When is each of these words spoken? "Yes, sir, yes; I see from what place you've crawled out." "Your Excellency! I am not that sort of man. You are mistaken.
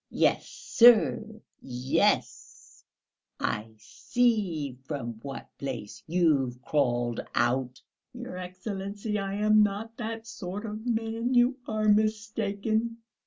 "Yes, 0.09 0.47
sir, 0.47 1.39
yes; 1.61 2.83
I 3.39 3.75
see 3.77 4.79
from 4.83 5.19
what 5.21 5.55
place 5.59 6.01
you've 6.07 6.59
crawled 6.63 7.19
out." 7.35 7.83
"Your 8.11 8.37
Excellency! 8.37 9.19
I 9.19 9.35
am 9.35 9.61
not 9.61 9.97
that 9.97 10.25
sort 10.25 10.65
of 10.65 10.87
man. 10.87 11.35
You 11.35 11.57
are 11.67 11.87
mistaken. 11.87 12.97